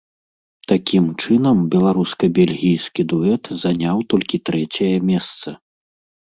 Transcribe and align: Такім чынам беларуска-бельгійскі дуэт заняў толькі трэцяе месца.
Такім 0.69 1.05
чынам 1.23 1.57
беларуска-бельгійскі 1.75 3.01
дуэт 3.11 3.43
заняў 3.65 3.97
толькі 4.15 4.37
трэцяе 4.51 4.91
месца. 5.13 5.49